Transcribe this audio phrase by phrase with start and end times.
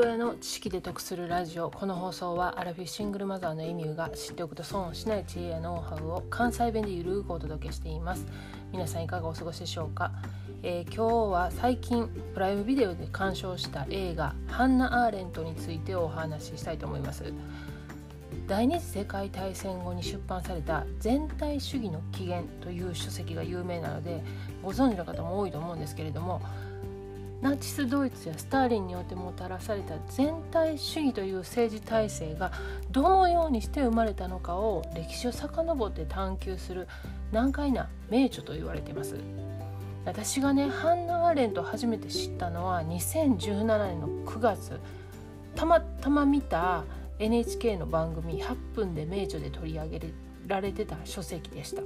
[0.00, 1.70] 親の知識で得するラジオ。
[1.70, 8.24] この放送はアラフィフシングルマザーのエミューが知っておくと損をしない知恵やノウハウを関西弁でゆるくお届けしています。
[8.72, 10.12] 皆さんいかがお過ごしでしょうか、
[10.62, 17.30] えー、今日は最近プライムビデオで鑑賞した映画ハンナ・アーレントについてお話ししたいと思います。
[18.46, 24.24] 第二次世界大戦後に出版された「全体主義の起源」という書籍が有名なので
[24.62, 26.40] ご存知の方も多いと思うんですけれども
[27.40, 32.52] ナチスドイツやスターリンによってもたらされた全体主義という政治体制が
[32.90, 36.86] どのようにして生まれたのかを歴史を遡って探求する
[37.32, 39.16] 難解な名著と言われています。
[40.04, 44.80] 私がねハンナ・アーレント初めて知ったのは2017年の9月
[45.54, 46.84] たまたま見た
[47.18, 50.00] NHK の番組「100分で名著」で取り上げ
[50.46, 51.82] られてた書籍でした。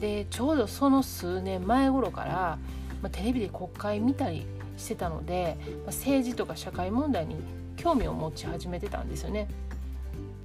[0.00, 2.58] でちょうどその数年前頃から、
[3.02, 4.46] まあ、テレビで国会見たり
[4.76, 7.36] してたので政治とか社会問題に
[7.76, 9.48] 興味を持ち始めてたんですよね。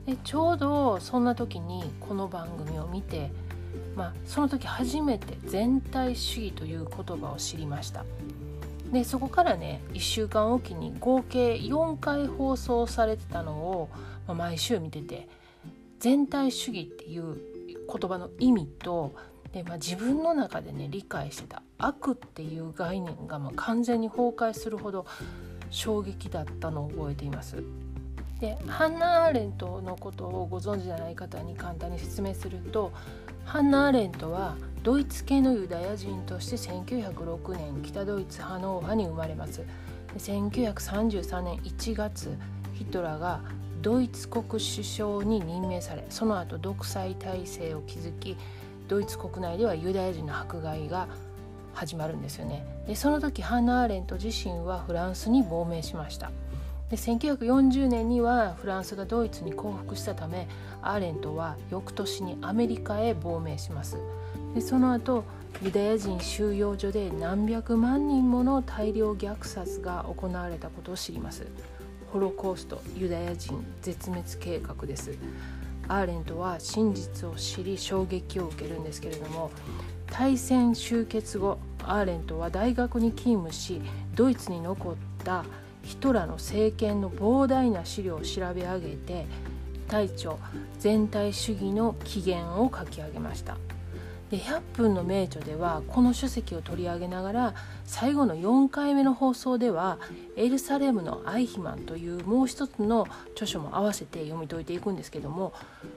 [0.06, 3.32] でちょうどそんな時にこの番組を見て、
[3.96, 8.04] まあ、その時初めて全体主義という言葉を知りました。
[8.92, 13.90] でそこからね1週間おきに合計4回放送されてたのを、
[14.28, 15.30] まあ、毎週見てて
[16.00, 17.38] 全体主義っていう
[17.88, 19.14] 言葉の意味と
[19.54, 25.06] で、まあ、自分の中でね理解してた悪っていう概念がまあ完全に崩壊するほど
[25.70, 27.64] 衝撃だったのを覚えています。
[28.40, 32.92] でハンナ・アーレントのことをご存知じゃない方に簡単に説明すると
[33.46, 39.62] ハンナ・アーレントはドイツ系のユダヤ人として1906年北ドイツハノーファに生まれます
[40.18, 42.36] 1933年1月
[42.74, 43.42] ヒトラーが
[43.82, 48.38] ドイツ国首相に任命されその後独裁体制を築き
[48.88, 51.08] ドイツ国内ではユダヤ人の迫害が
[51.74, 52.66] 始まるんですよね。
[52.88, 56.32] でその時ハンナ・アーレント自身はフランスに亡命しました。
[56.90, 60.50] で1940年にはフランスがドイツに降伏したため
[60.82, 63.98] アーレントは翌年にアメリカへ亡命します。
[64.54, 65.23] でその後
[65.64, 71.48] ユダヤ人収容所で何百万人もの大量虐殺が行われたことを知ります。
[72.11, 75.17] ホロコーストユダヤ人絶滅計画です。
[75.92, 79.52] アーレントは真実を知り衝撃を受けるんですけれども
[80.10, 83.82] 大戦終結後アーレントは大学に勤務し
[84.16, 85.44] ドイツに残った
[85.84, 89.26] ヒトラーの政権の膨大な資料を調べ上げて
[89.90, 90.38] 大著
[90.80, 93.58] 全体主義の起源を書き上げました。
[94.31, 97.53] で100分の名著ではこの書籍を取り上げながら
[97.86, 99.99] 最後の4回目の放送では
[100.37, 105.52] エルサレムのアイヒマンというもう一つの著書も合わせて読み解いていくんですけども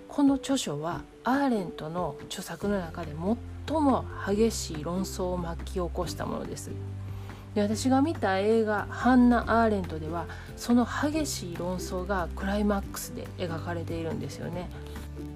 [0.09, 3.13] この著書はアーレントの著作の中で
[3.67, 6.71] 最も激しい論争を巻き起こしたものです。
[7.55, 14.69] で私が見た映画「ハンナ・アーレント」ではその激しい論争がクライマックスで描かれているんですよね。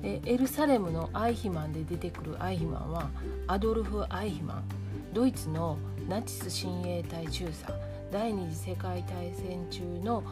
[0.03, 3.11] でエルサレムのアイヒマンで出てくるアイヒマンは
[3.47, 4.65] アドルフ・アイヒマン。
[5.13, 5.79] ドイツの
[6.09, 7.73] ナチス親衛隊中佐。
[8.11, 10.23] 第二次世界大戦中の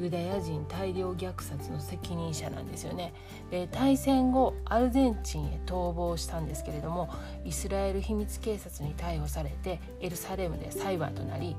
[0.00, 3.12] ユダヤ人大量虐殺の責任者なんですよね。
[3.50, 7.08] で大戦後アルゼンチンへ逃亡したんですけれども
[7.44, 11.56] イスラエル秘密警察に逮捕されてエルサレムで裁判となり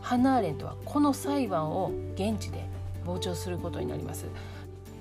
[0.00, 2.68] ハナーレントはこの裁判を現地で
[3.04, 4.26] 傍聴することになります。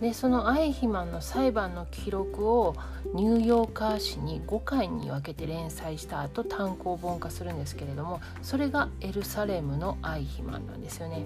[0.01, 2.75] でそのアイヒマンの裁判の記録を
[3.13, 11.25] ニューヨーカー紙に5回に分けて連載した後単行本化するんですけれどもそれがエルサレムのアイヒマンなんですよね。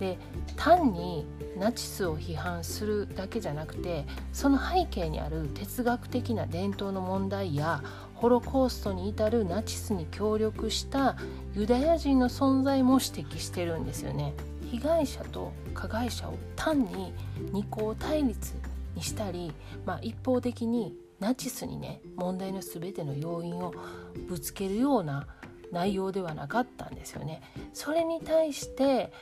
[0.00, 0.18] で
[0.56, 1.26] 単に
[1.58, 7.82] ナチスを批判するだけじゃなくてその背景にある哲学的な伝統の問題や
[8.14, 11.16] ホロコーストに至るナチスに協力した
[11.54, 14.32] ユダヤ人の存在も指摘してるんですよね。
[14.70, 17.12] 被害者と加害者を単に
[17.52, 18.54] 二項対立
[18.94, 19.52] にしたり、
[19.84, 23.74] まあ、一方的にナチスにね問題の全ての要因を
[24.28, 25.26] ぶつけるような
[25.72, 27.42] 内容ではなかったんですよね。
[27.72, 29.12] それに対して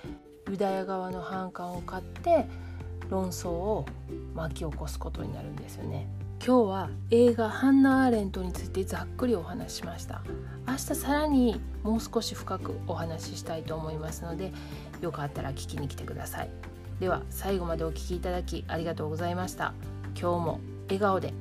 [0.49, 2.47] ユダヤ側の反感を買って
[3.11, 3.87] 論争を
[4.35, 6.07] 巻き起こすことになるんですよね。
[6.45, 10.23] 今日は映画「ハンナ・アーレント」についてざっくりお話ししました。
[10.67, 14.53] 明日さらにもう少し深くお話ししたいと思いますので
[15.01, 16.51] よかったら聞きに来てください。
[17.01, 19.75] では最後までお聴きいただきありがとうございました。
[20.19, 21.35] 今日も笑顔で